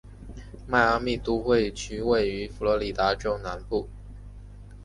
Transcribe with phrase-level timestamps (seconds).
[0.67, 3.87] 迈阿密都会区位于佛罗里达州南部。